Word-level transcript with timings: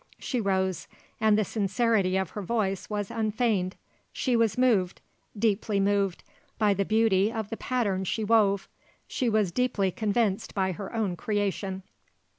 She 0.17 0.41
rose, 0.41 0.87
and 1.19 1.37
the 1.37 1.45
sincerity 1.45 2.17
of 2.17 2.31
her 2.31 2.41
voice 2.41 2.89
was 2.89 3.11
unfeigned. 3.11 3.75
She 4.11 4.35
was 4.35 4.57
moved, 4.57 4.99
deeply 5.37 5.79
moved, 5.79 6.23
by 6.57 6.73
the 6.73 6.85
beauty 6.85 7.31
of 7.31 7.51
the 7.51 7.57
pattern 7.57 8.03
she 8.05 8.23
wove. 8.23 8.67
She 9.07 9.29
was 9.29 9.51
deeply 9.51 9.91
convinced 9.91 10.55
by 10.55 10.71
her 10.71 10.91
own 10.95 11.15
creation. 11.15 11.83